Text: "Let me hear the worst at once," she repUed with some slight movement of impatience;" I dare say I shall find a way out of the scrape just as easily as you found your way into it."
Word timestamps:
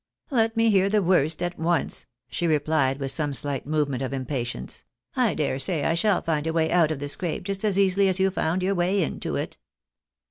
"Let 0.31 0.57
me 0.57 0.71
hear 0.71 0.89
the 0.89 1.03
worst 1.03 1.43
at 1.43 1.59
once," 1.59 2.07
she 2.27 2.47
repUed 2.47 2.97
with 2.97 3.11
some 3.11 3.33
slight 3.35 3.67
movement 3.67 4.01
of 4.01 4.13
impatience;" 4.13 4.83
I 5.15 5.35
dare 5.35 5.59
say 5.59 5.83
I 5.83 5.93
shall 5.93 6.23
find 6.23 6.47
a 6.47 6.53
way 6.53 6.71
out 6.71 6.89
of 6.89 6.97
the 6.97 7.07
scrape 7.07 7.43
just 7.43 7.63
as 7.63 7.77
easily 7.77 8.07
as 8.07 8.19
you 8.19 8.31
found 8.31 8.63
your 8.63 8.73
way 8.73 9.03
into 9.03 9.35
it." 9.35 9.57